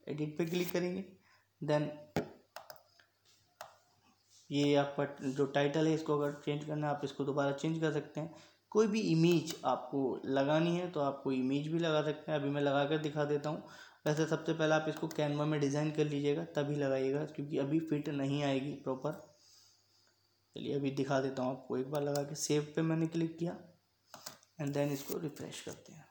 [0.06, 1.04] एडिट पे क्लिक करेंगे।
[1.60, 1.90] देन
[4.50, 7.92] ये आपका जो टाइटल है इसको अगर चेंज करना है आप इसको दोबारा चेंज कर
[7.92, 8.34] सकते हैं।
[8.76, 12.48] कोई भी इमेज आपको लगानी है तो आप कोई इमेज भी लगा सकते हैं। अभी
[12.50, 13.62] मैं लगा कर दिखा देता हूँ।
[14.06, 18.08] वैसे सबसे पहले आप इसको कैनवा में डिज़ाइन कर लीजिएगा, तभी लगाइएगा, क्योंकि अभी फिट
[18.10, 19.12] नहीं आएगी प्रॉपर
[20.56, 23.56] चलिए, अभी दिखा देता हूँ आपको एक बार लगा के। सेव पे मैंने क्लिक किया
[24.60, 26.04] एंड देन इसको रिफ्रेश करते हैं।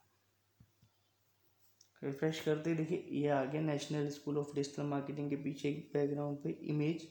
[2.02, 6.58] रिफ्रेश करते देखिए, ये आ गया national school of digital marketing के पीछे बैकग्राउंड पे
[6.66, 7.08] इमेज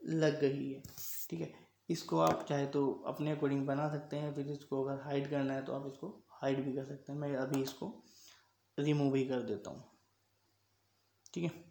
[0.00, 0.82] लग गई है।
[1.30, 5.28] ठीक है इसको आप चाहे तो अपने अकॉर्डिंग बना सकते हैं, फिर इसको अगर हाइड
[5.30, 6.08] करना है तो आप इसको
[6.42, 7.92] हाइड भी कर सकते हैं। मैं अभी इसको
[8.78, 9.84] रिमूव ही कर देता हूँ।
[11.34, 11.64] ठीक है?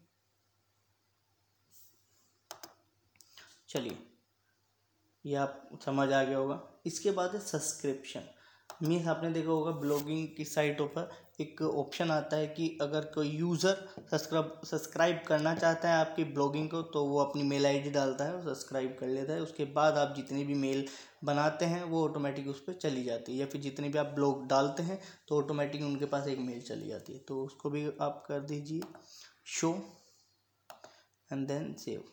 [3.70, 3.98] चलिए,
[5.26, 8.28] ये आप समझ आ गया होगा। इसके बाद है सब्सक्रिप्शन
[8.84, 13.30] मीन्स आपने देखा होगा ब्लॉगिंग की साइटों पर एक ऑप्शन आता है कि अगर कोई
[13.30, 18.26] यूज़र सब्सक्राइब सब्सक्राइब करना चाहता है आपकी ब्लॉगिंग को तो वो अपनी मेल आईडी डालता
[18.26, 20.86] है और सब्सक्राइब कर लेता है। उसके बाद आप जितनी भी मेल
[21.24, 24.48] बनाते हैं, वो ऑटोमेटिक उस पर चली जाती है। या फिर जितने भी आप ब्लॉग
[24.48, 28.24] डालते हैं तो ऑटोमेटिक उनके पास एक मेल चली जाती है। तो उसको भी आप
[28.28, 28.82] कर दीजिए।
[29.52, 29.74] शो
[31.30, 32.04] एंड देन सेव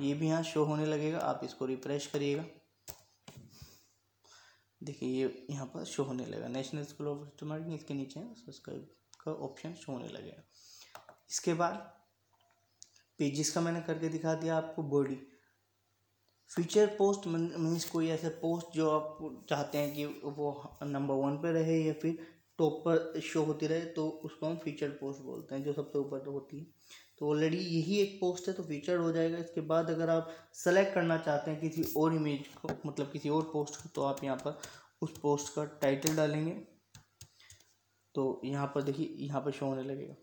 [0.00, 2.44] ये भी यहाँ शो होने लगेगा। आप इसको रिफ्रेश करिएगा।
[4.80, 8.86] देखिए, ये यहाँ पर शो होने लगा। नेशनल स्कूल ऑफ़ मार्केटिंग इसके नीचे सब्सक्राइब
[9.20, 10.42] का ऑप्शन शो होने लगेगा
[11.30, 11.74] इसके बाद
[13.18, 15.18] पेजेस का मैंने करके दिखा दिया आपको बॉडी
[16.50, 19.18] फीचर पोस्ट मीन्स कोई ऐसे पोस्ट जो आप
[19.50, 22.26] चाहते हैं कि वो नंबर वन पे रहे या फिर
[22.58, 26.18] टॉप पर शो होती रहे तो उसको हम फीचर पोस्ट बोलते हैं, जो सबसे ऊपर
[26.18, 26.66] तो होती है।
[27.20, 30.94] तो ऑलरेडी यही एक पोस्ट है तो फीचर हो जाएगा। इसके बाद अगर आप सेलेक्ट
[30.94, 34.36] करना चाहते हैं किसी और इमेज को मतलब किसी और पोस्ट को तो आप यहाँ
[34.36, 34.58] पर
[35.02, 36.52] उस पोस्ट का टाइटल डालेंगे।
[38.14, 40.14] तो यहाँ पर देखिए, यहाँ पर शो होने लगेगा।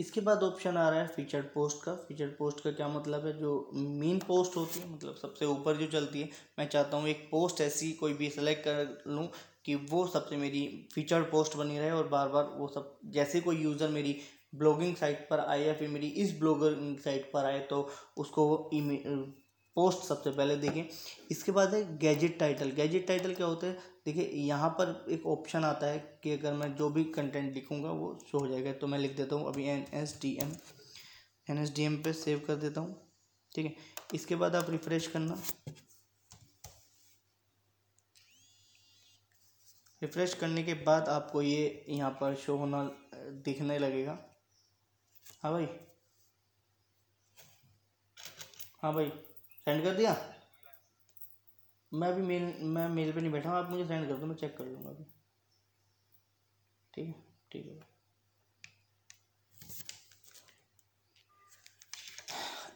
[0.00, 3.32] इसके बाद ऑप्शन आ रहा है फीचर्ड पोस्ट का। फीचर्ड पोस्ट का क्या मतलब है?
[3.38, 7.28] जो मेन पोस्ट होती है मतलब सबसे ऊपर जो चलती है, मैं चाहता हूँ एक
[7.30, 9.28] पोस्ट ऐसी कोई भी सेलेक्ट कर लूँ
[9.64, 10.62] कि वो सबसे मेरी
[10.94, 14.16] फीचर्ड पोस्ट बनी रहे और बार बार वो सब, जैसे कोई यूज़र मेरी
[14.54, 18.46] ब्लॉगिंग साइट पर आए या फिर मेरी इस ब्लॉगिंग साइट पर आए तो उसको
[19.76, 20.82] पोस्ट सबसे पहले देखें।
[21.30, 23.78] इसके बाद है गैजेट टाइटल गैजेट टाइटल क्या होता है?
[24.06, 28.18] देखिए, यहाँ पर एक ऑप्शन आता है कि अगर मैं जो भी कंटेंट लिखूँगा, वो
[28.30, 30.52] शो हो जाएगा। तो मैं लिख देता हूँ अभी N S D M
[31.46, 32.94] N S D M पर सेव कर देता हूँ।
[33.52, 33.74] ठीक है?
[34.14, 35.42] इसके बाद आप रिफ़्रेश करना।
[40.02, 42.82] रिफ़्रेश करने के बाद आपको ये यहाँ पर शो होना,
[43.44, 44.18] दिखने लगेगा।
[45.42, 45.68] हाँ भाई?
[48.82, 49.08] हाँ भाई?
[49.66, 50.16] सेंड कर दिया?
[51.92, 54.34] मैं अभी मेल, मैं मेल पे नहीं बैठा हूँ आप मुझे सेंड कर दो, मैं
[54.36, 55.04] चेक कर लूँगा अभी।
[56.94, 57.14] ठीक है
[57.52, 57.78] ठीक है।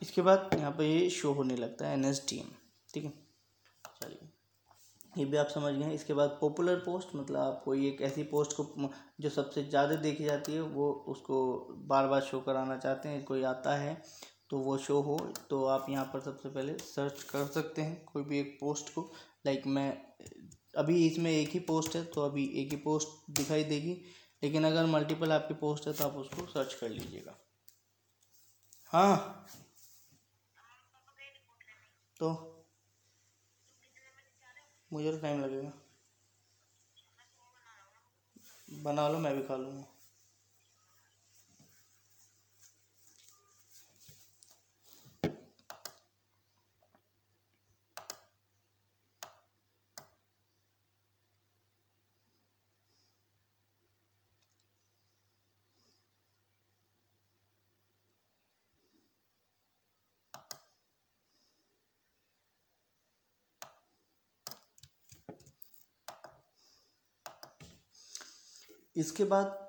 [0.02, 2.50] इसके बाद यहाँ पे ये शो होने लगता है एन एस टी एम
[2.94, 3.12] ठीक है?
[4.02, 4.28] चलिए
[5.18, 8.56] ये भी आप समझ गए इसके बाद पॉपुलर पोस्ट मतलब आप कोई एक ऐसी पोस्ट
[8.56, 11.36] को जो सबसे ज़्यादा देखी जाती है, वो उसको
[11.88, 14.02] बार बार शो कराना चाहते हैं, कोई आता है
[14.50, 15.18] तो वो शो हो
[15.50, 19.10] तो आप यहाँ पर सबसे पहले सर्च कर सकते हैं कोई भी एक पोस्ट को।
[19.46, 19.90] लाइक मैं,
[20.76, 23.92] अभी इसमें एक ही पोस्ट है तो अभी एक ही पोस्ट दिखाई देगी।
[24.42, 27.36] लेकिन अगर मल्टीपल आपकी पोस्ट है तो आप उसको सर्च कर लीजिएगा।
[28.92, 29.46] हाँ।
[32.16, 32.32] तो?
[34.92, 35.72] मुझे तो टाइम लगेगा।
[38.82, 39.84] बना लो, मैं भी खा लूँगा।
[68.96, 69.60] इसके बाद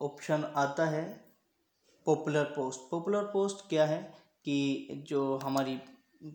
[0.00, 1.04] ऑप्शन आता है
[2.06, 4.00] पॉपुलर पोस्ट। पॉपुलर पोस्ट क्या है
[4.44, 5.76] कि जो हमारी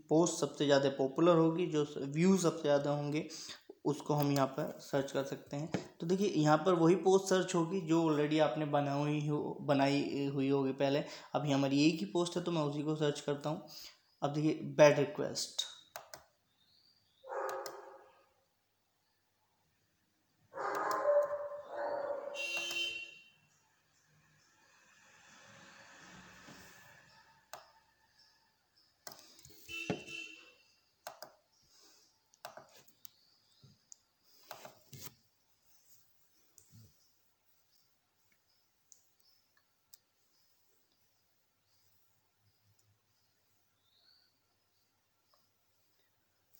[0.09, 3.27] पोस्ट सबसे ज़्यादा पॉपुलर होगी, जो व्यू सबसे ज़्यादा होंगे,
[3.85, 7.55] उसको हम यहाँ पर सर्च कर सकते हैं। तो देखिए, यहाँ पर वही पोस्ट सर्च
[7.55, 11.03] होगी जो ऑलरेडी आपने बना हुई हो, बनाई हुई होगी पहले।
[11.35, 13.65] अभी हमारी एक ही पोस्ट है तो मैं उसी को सर्च करता हूँ।
[14.21, 15.61] अब देखिए बैड रिक्वेस्ट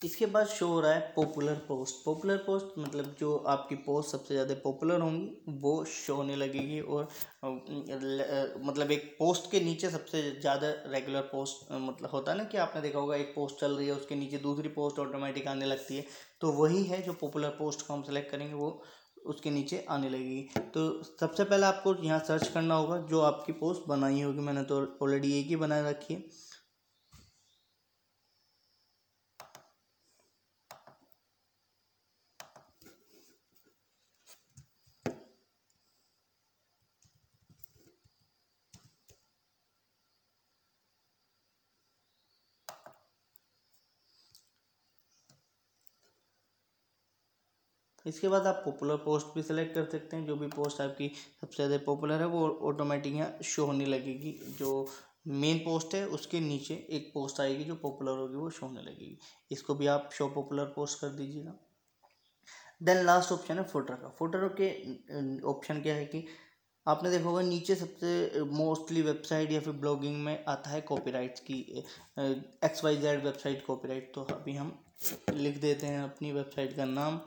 [0.04, 4.34] इसके बाद शो हो रहा है पॉपुलर पोस्ट पॉपुलर पोस्ट मतलब जो आपकी पोस्ट सबसे
[4.34, 7.08] ज़्यादा पॉपुलर होंगी, वो शो होने लगेगी और
[8.60, 12.82] मतलब एक पोस्ट के नीचे सबसे ज़्यादा रेगुलर पोस्ट मतलब होता है ना कि आपने
[12.82, 16.04] देखा होगा एक पोस्ट चल रही है, उसके नीचे दूसरी पोस्ट ऑटोमेटिक आने लगती है।
[16.40, 18.82] तो वही है जो पॉपुलर पोस्ट को हम सेलेक्ट करेंगे, वो
[19.26, 23.88] उसके नीचे आने लगेगी। तो सबसे पहले आपको यहाँ सर्च करना होगा, जो आपकी पोस्ट
[23.88, 26.22] बनाई होगी। मैंने तो ऑलरेडी एक ही बनाए रखी है।
[48.06, 51.08] इसके बाद आप पॉपुलर पोस्ट भी सिलेक्ट कर सकते हैं, जो भी पोस्ट आपकी
[51.40, 54.86] सबसे ज़्यादा पॉपुलर है, वो ऑटोमेटिक यहाँ शो होने लगेगी। जो
[55.26, 59.18] मेन पोस्ट है, उसके नीचे एक पोस्ट आएगी, जो पॉपुलर होगी, वो शो होने लगेगी।
[59.50, 61.54] इसको भी आप शो पॉपुलर पोस्ट कर दीजिएगा।
[62.80, 66.24] देन लास्ट ऑप्शन है फोटर का फोटर के ऑप्शन क्या है कि
[66.86, 71.58] आपने देखा होगा, नीचे सबसे मोस्टली वेबसाइट या फिर ब्लॉगिंग में आता है कॉपीराइट्स की
[72.18, 74.78] X Y Z website copyright तो अभी हम
[75.30, 77.20] लिख देते हैं अपनी वेबसाइट का नाम।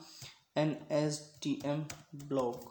[0.57, 1.85] N S D M
[2.25, 2.69] blog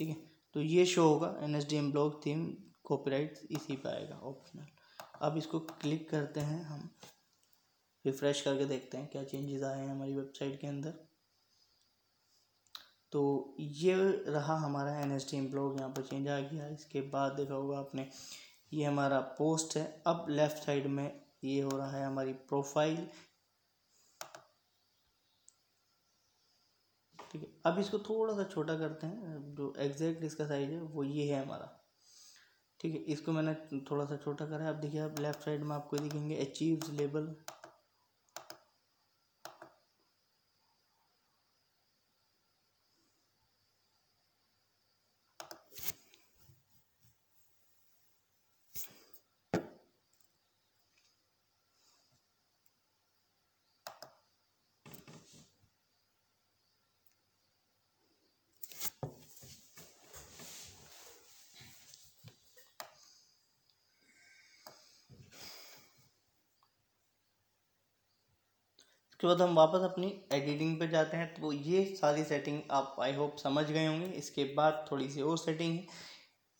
[0.00, 0.16] ठीक है?
[0.54, 2.46] तो ये शो होगा N S D M blog theme
[2.84, 4.66] copyright इसी पे आएगा ऑप्शनल
[5.22, 6.90] अब इसको क्लिक करते हैं हम.
[8.04, 10.94] रिफ्रेश करके देखते हैं क्या चेंजेस आए हैं हमारी वेबसाइट के अंदर.
[13.12, 13.94] तो ये
[14.28, 16.66] रहा हमारा N S T M blog यहाँ पर चेंज आ गया.
[16.68, 18.08] इसके बाद देखा होगा आपने,
[18.72, 19.84] ये हमारा पोस्ट है.
[20.06, 23.06] अब लेफ़्ट साइड में ये हो रहा है हमारी प्रोफ़ाइल
[27.34, 31.02] ठीक है अब इसको थोड़ा सा छोटा करते हैं, जो एग्जैक्ट इसका साइज़ है, वो
[31.04, 31.70] ये है हमारा।
[32.80, 33.54] ठीक है, इसको मैंने
[33.90, 37.34] थोड़ा सा छोटा करा है। अब देखिए, आप लेफ़्ट साइड में आपको दिखेंगे अचीव्स लेबल
[69.24, 73.12] उसके बाद हम वापस अपनी एडिटिंग पे जाते हैं तो ये सारी सेटिंग आप आई
[73.14, 75.86] होप समझ गए होंगे। इसके बाद थोड़ी सी और सेटिंग है।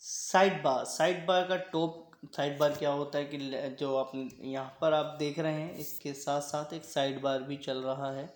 [0.03, 3.39] साइड बार साइड बार का टॉप साइड बार क्या होता है कि
[3.81, 7.57] जो आप यहाँ पर आप देख रहे हैं, इसके साथ साथ एक साइड बार भी
[7.59, 8.27] चल रहा है।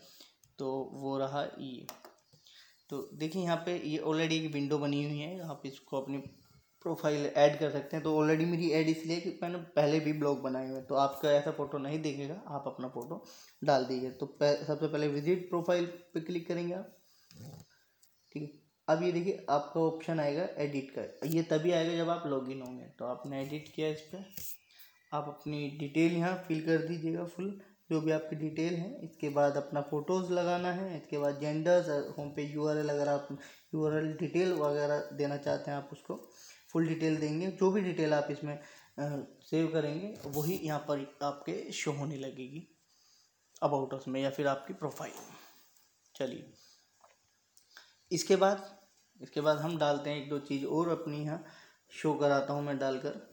[0.58, 1.86] तो वो रहा ये।
[2.90, 6.22] तो देखिए यहाँ पे ये ऑलरेडी एक विंडो बनी हुई है। आप इसको अपनी
[6.88, 10.42] प्रोफ़ाइल ऐड कर सकते हैं। तो ऑलरेडी मेरी ऐड इसलिए कि मैंने पहले भी ब्लॉग
[10.42, 13.24] बनाए हुए तो आपका ऐसा फ़ोटो नहीं देखेगा। आप अपना फ़ोटो
[13.62, 16.96] डाल दीजिए। तो सबसे पहले विज़िट प्रोफ़ाइल पे क्लिक करेंगे आप।
[18.34, 18.48] ठीक है?
[18.88, 22.84] अब ये देखिए, आपका ऑप्शन आएगा एडिट का। ये तभी आएगा जब आप लॉगिन होंगे।
[22.98, 24.24] तो आपने एडिट किया इस पर
[25.12, 27.58] आप अपनी डिटेल यहाँ फिल कर दीजिएगा फुल
[27.90, 32.28] जो भी आपकी डिटेल है, इसके बाद अपना फ़ोटोज़ लगाना है। इसके बाद जेंडर्स होम
[32.36, 33.28] पे यूआरएल अगर आप
[33.74, 36.14] यूआरएल डिटेल वगैरह देना चाहते हैं आप उसको।
[36.70, 38.58] फुल डिटेल देंगे, जो भी डिटेल आप इसमें
[39.42, 42.66] सेव करेंगे, वही यहाँ पर आपके शो होने लगेगी।
[43.62, 45.12] अबाउट अस में या फिर आपकी प्रोफ़ाइल
[46.14, 46.52] चलिए।
[48.10, 48.76] इसके बाद
[49.20, 51.44] इसके बाद हम डालते हैं एक दो चीज़ और अपनी यहाँ
[51.92, 53.27] शो कराता हूँ मैं डालकर।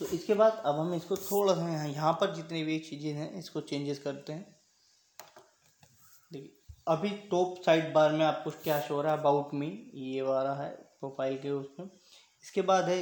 [0.00, 3.32] तो इसके बाद अब हम इसको थोड़ा सा यहाँ यहाँ पर जितनी भी चीज़ें हैं,
[3.34, 4.56] इसको चेंजेस करते हैं।
[6.30, 6.50] देखिए,
[6.88, 9.18] अभी टॉप साइड बार में आपको क्या शो रहा है?
[9.18, 10.68] अबाउट मी ये वाला है
[11.00, 11.86] प्रोफ़ाइल के उसमें।
[12.44, 13.00] इसके बाद है,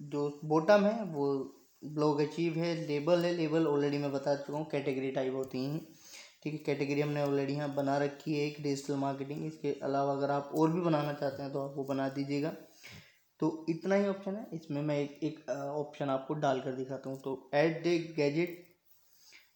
[0.00, 1.52] जो बॉटम है, वो
[1.84, 5.80] ब्लॉग अचीव है लेबल है लेबल ऑलरेडी मैं बता चुका हूँ कैटेगरी टाइप होती हैं।
[6.42, 10.30] ठीक है कैटेगरी हमने ऑलरेडी यहाँ बना रखी है, एक डिजिटल मार्केटिंग इसके अलावा अगर
[10.30, 12.52] आप और भी बनाना चाहते हैं तो आप वो बना दीजिएगा।
[13.40, 17.20] तो इतना ही ऑप्शन है। इसमें मैं एक एक ऑप्शन आपको डाल कर दिखाता हूँ।
[17.22, 18.64] तो add a gadget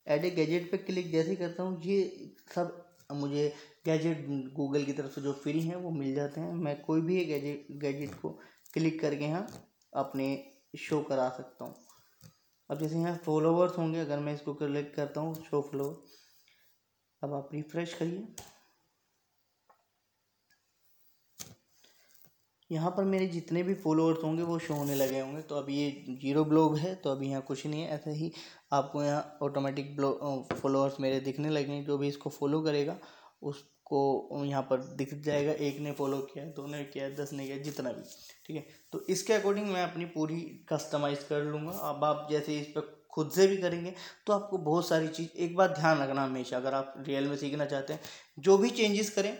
[0.06, 3.52] add a gadget पे क्लिक जैसे करता हूँ, ये सब मुझे
[3.86, 7.24] गैजेट गूगल की तरफ़ से जो फ्री हैं, वो मिल जाते हैं। मैं कोई भी
[7.24, 8.28] गैजेट गैजेट को
[8.74, 9.46] क्लिक करके यहाँ
[9.96, 10.26] अपने
[10.78, 11.74] शो करा सकता हूँ।
[12.70, 15.96] अब जैसे यहाँ फॉलोवर्स होंगे, अगर मैं इसको क्लिक करता हूँ शो फ्लोवर
[17.22, 18.26] अब आप रिफ्रेश करिए।
[22.70, 25.90] यहाँ पर मेरे जितने भी फॉलोअर्स होंगे वो शो होने लगे होंगे। तो अभी ये
[26.20, 28.32] ज़ीरो ब्लॉग है तो अभी यहाँ कुछ नहीं है। ऐसे ही
[28.72, 32.96] आपको यहाँ ऑटोमेटिक ब्लॉग फॉलोअर्स मेरे दिखने लगेंगे जो भी इसको फॉलो करेगा,
[33.42, 37.56] उसको यहाँ पर दिख जाएगा। एक ने फॉलो किया, दो ने किया, दस ने किया,
[37.58, 38.02] जितना भी।
[38.46, 38.64] ठीक है?
[38.92, 43.30] तो इसके अकॉर्डिंग मैं अपनी पूरी कस्टमाइज़ कर लूँगा। अब आप जैसे इस पर खुद
[43.30, 43.92] से भी करेंगे
[44.26, 47.64] तो आपको बहुत सारी चीज़, एक बार ध्यान रखना हमेशा। अगर आप रियल में सीखना
[47.66, 48.00] चाहते हैं,
[48.38, 49.36] जो भी चेंजेस करें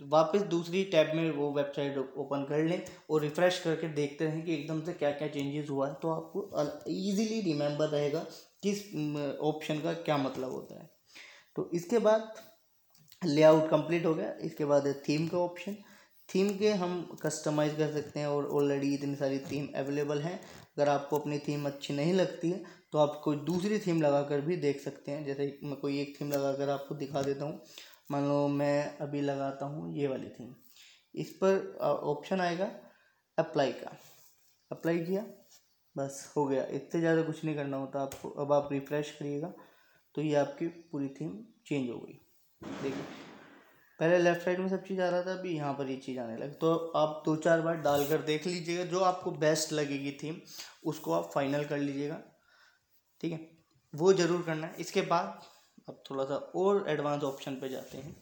[0.00, 4.54] वापस दूसरी टैब में वो वेबसाइट ओपन कर लें और रिफ़्रेश करके देखते रहें कि
[4.54, 8.24] एकदम से क्या क्या चेंजेस हुआ है तो आपको ईजीली रिमेंबर रहेगा
[8.62, 8.82] किस
[9.44, 10.90] ऑप्शन का क्या मतलब होता है।
[11.56, 12.32] तो इसके बाद
[13.22, 15.76] लेआउट कंप्लीट हो गया, इसके बाद है थीम का ऑप्शन
[16.28, 20.38] थीम के हम कस्टमाइज़ कर सकते हैं और ऑलरेडी इतनी सारी थीम अवेलेबल हैं।
[20.76, 24.40] अगर आपको अपनी थीम अच्छी नहीं लगती है तो आप कोई दूसरी थीम लगा कर
[24.40, 27.60] भी देख सकते हैं। जैसे मैं, कोई एक थीम लगा कर आपको दिखा देता हूँ।
[28.10, 30.54] मान लो मैं अभी लगाता हूँ ये वाली थीम
[31.14, 32.70] इस पर ऑप्शन आएगा
[33.38, 33.96] अप्लाई का।
[34.70, 35.22] अप्लाई किया,
[35.96, 39.52] बस हो गया। इससे ज़्यादा कुछ नहीं करना होता आपको। अब आप रिफ़्रेश करिएगा
[40.14, 41.30] तो ये आपकी पूरी थीम
[41.66, 42.20] चेंज हो गई।
[42.60, 43.04] देखिए,
[44.00, 46.36] पहले लेफ़्ट साइड में सब चीज़ आ रहा था, अभी यहाँ पर ये चीज़ आने
[46.36, 50.36] लगी। तो आप दो चार बार डालकर देख लीजिएगा, जो आपको बेस्ट लगेगी थीम
[50.84, 52.20] उसको आप फाइनल कर लीजिएगा।
[53.22, 53.40] ठीक है?
[53.94, 55.42] वो ज़रूर करना है। इसके बाद
[55.88, 58.16] अब थोड़ा सा और एडवांस ऑप्शन पे जाते हैं।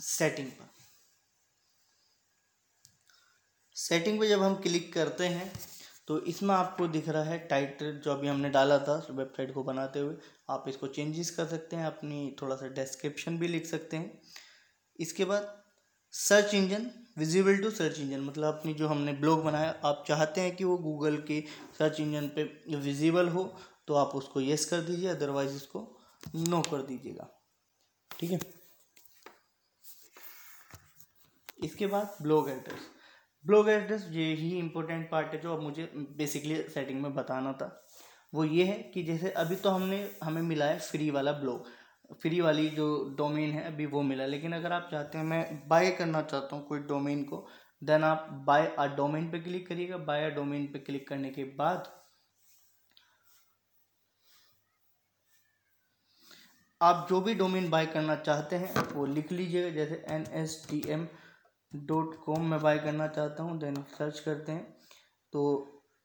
[0.00, 0.72] सेटिंग पर।
[3.76, 5.52] सेटिंग पे जब हम क्लिक करते हैं
[6.08, 9.98] तो इसमें आपको दिख रहा है टाइटल जो अभी हमने डाला था वेबसाइट को बनाते
[9.98, 10.16] हुए।
[10.50, 14.20] आप इसको चेंजेस कर सकते हैं, अपनी थोड़ा सा डिस्क्रिप्शन भी लिख सकते हैं।
[14.98, 15.62] इसके बाद
[16.14, 20.54] search engine visible to search engine मतलब अपनी जो हमने ब्लॉग बनाया, आप चाहते हैं
[20.56, 21.40] कि वो गूगल के
[21.78, 22.42] सर्च इंजन पे
[22.76, 23.44] विजिबल हो
[23.88, 25.80] तो आप उसको यस कर दीजिए अदरवाइज़ इसको
[26.26, 27.28] नो कर दीजिएगा।
[28.10, 28.38] ठीक है?
[31.64, 32.90] इसके बाद ब्लॉग एड्रेस
[33.44, 37.68] ब्लॉग एड्रेस ये ही इम्पोर्टेंट पार्ट है जो अब मुझे बेसिकली सेटिंग में बताना था।
[38.32, 41.66] वो ये है कि जैसे अभी तो हमने, हमें मिला है फ्री वाला ब्लॉग
[42.22, 42.86] फ्री वाली जो
[43.18, 46.66] डोमेन है अभी वो मिला। लेकिन अगर आप चाहते हैं, मैं बाय करना चाहता हूँ
[46.66, 47.46] कोई डोमेन को
[47.82, 51.44] देन आप बाय अ डोमेन पे क्लिक करिएगा। बाय अ डोमेन पे क्लिक करने के
[51.56, 51.92] बाद
[56.84, 60.82] आप जो भी डोमेन बाय करना चाहते हैं, वो लिख लीजिएगा। जैसे N S T
[60.88, 61.06] M
[61.72, 64.66] dot com में बाय करना चाहता हूँ देन सर्च करते हैं।
[65.32, 65.44] तो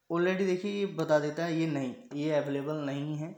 [0.10, 3.36] ऑलरेडी देखिए, ये बता देता है, ये नहीं, ये अवेलेबल नहीं है।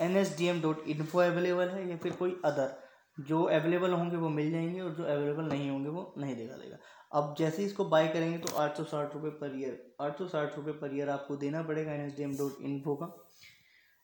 [0.00, 2.78] N S D M dot info available है या फिर कोई अदर
[3.18, 6.76] जो अवेलेबल होंगे, वो मिल जाएँगे, और जो अवेलेबल नहीं होंगे, वो नहीं दिखा देगा।
[7.12, 10.56] अब जैसे इसको बाय करेंगे तो आठ सौ साठ रुपये पर ईयर आठ सौ साठ
[10.56, 13.06] रुपये पर ईयर आपको देना पड़ेगा N S D M dot info का।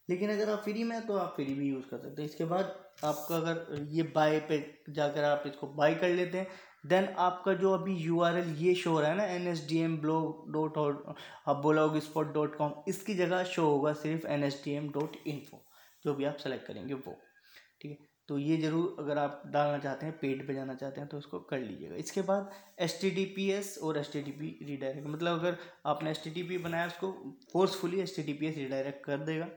[0.09, 2.45] लेकिन अगर आप फ्री में हैं तो आप फ्री भी यूज़ कर सकते हैं। इसके
[2.45, 4.59] बाद आपका अगर ये बाय पे
[4.91, 8.75] जाकर आप इसको बाय कर लेते हैं देन आपका जो अभी यू आर एल ये
[8.75, 11.15] शो हो रहा है ना N S D M blog dot और
[11.49, 15.17] आप ब्लॉग स्पॉट डॉट कॉम इसकी जगह शो होगा सिर्फ़ N S D M dot
[15.27, 15.63] info
[16.05, 17.17] जो भी आप सेलेक्ट करेंगे वो,
[17.81, 17.99] ठीक है?
[18.29, 21.39] तो ये ज़रूर अगर आप डालना चाहते हैं पेड पे जाना चाहते हैं तो उसको
[21.51, 22.51] कर लीजिएगा। इसके बाद
[22.81, 26.23] S T D P S और S T D P redirect मतलब अगर आपने एस
[26.25, 27.13] टी डी पी बनाया, उसको
[27.53, 29.49] forcefully S T D P S redirect कर देगा।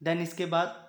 [0.00, 0.84] देन इसके बाद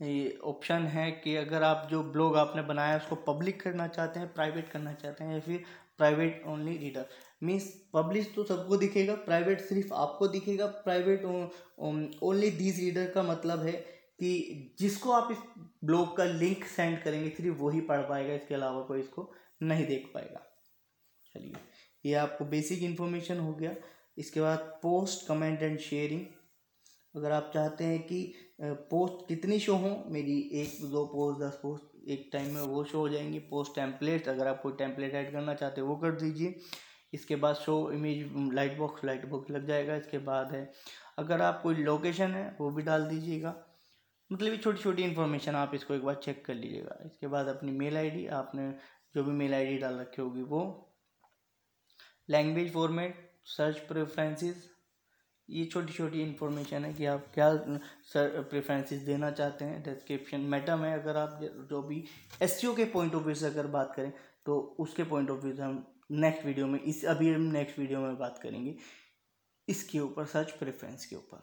[0.00, 4.32] ये ऑप्शन है कि अगर आप जो ब्लॉग आपने बनाया उसको पब्लिक करना चाहते हैं
[4.34, 5.64] प्राइवेट करना चाहते हैं, या फिर
[5.98, 7.06] private only reader
[7.42, 13.66] means publish तो सबको दिखेगा प्राइवेट सिर्फ़ आपको दिखेगा प्राइवेट ओनली दिस रीडर का मतलब
[13.66, 15.38] है कि जिसको आप इस
[15.84, 19.30] ब्लॉग का लिंक सेंड करेंगे, सिर्फ़ वही पढ़ पाएगा, इसके अलावा कोई इसको
[19.62, 20.40] नहीं देख पाएगा.
[21.34, 21.54] चलिए,
[22.04, 23.74] ये आपको बेसिक इन्फॉर्मेशन हो गया.
[24.18, 26.24] इसके बाद पोस्ट कमेंट एंड शेयरिंग
[27.14, 28.32] अगर आप चाहते हैं कि
[28.62, 32.98] पोस्ट कितनी शो हों, मेरी एक, दो पोस्ट, दस पोस्ट, एक टाइम में वो शो
[32.98, 36.54] हो जाएँगी। पोस्ट टेम्पलेट अगर आप कोई टेम्पलेट ऐड करना चाहते हैं, वो कर दीजिए।
[37.12, 40.70] इसके बाद show image light box light box लग जाएगा। इसके बाद है,
[41.18, 43.54] अगर आप कोई लोकेशन है, वो भी डाल दीजिएगा।
[44.30, 47.72] मतलब ये छोटी छोटी इन्फॉर्मेशन आप इसको एक बार चेक कर लीजिएगा। इसके बाद अपनी
[47.72, 48.70] मेल आईडी आपने
[49.14, 50.62] जो भी मेल आईडी डाल रखी होगी वो।
[52.28, 53.14] लैंग्वेज फॉर्मेट
[53.48, 54.68] सर्च प्रेफरेंसेस
[55.50, 57.48] ये छोटी छोटी इन्फॉर्मेशन है कि आप क्या
[58.12, 61.40] सर प्रेफरेंसेस देना चाहते हैं डिस्क्रिप्शन मेटा में अगर आप
[61.70, 62.04] जो भी
[62.42, 64.12] एस के पॉइंट ऑफ़ व्यू से अगर बात करें
[64.46, 68.00] तो उसके पॉइंट ऑफ़ व्यू से हम नेक्स्ट वीडियो में, इस, अभी हम नेक्स्ट वीडियो
[68.00, 68.74] में बात करेंगे
[69.68, 71.40] इसके ऊपर सर्च प्रेफरेंस के ऊपर।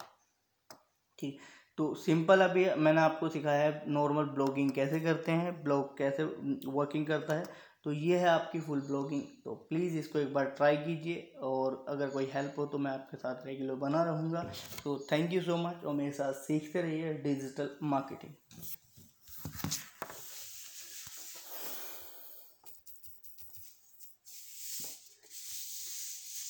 [1.18, 1.38] ठीक
[1.78, 6.24] तो सिंपल अभी मैंने आपको सिखाया है नॉर्मल ब्लॉगिंग कैसे करते हैं ब्लॉग कैसे
[6.68, 7.44] वर्किंग करता है
[7.88, 12.08] तो ये है आपकी फुल ब्लॉगिंग तो प्लीज़ इसको एक बार ट्राई कीजिए और अगर
[12.10, 14.42] कोई हेल्प हो तो मैं आपके साथ रेगुलर बना रहूँगा।
[14.84, 18.32] तो थैंक यू सो मच और मेरे साथ सीखते रहिए डिजिटल मार्केटिंग